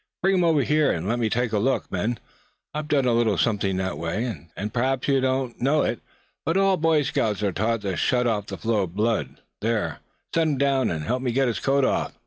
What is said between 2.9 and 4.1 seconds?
a little something that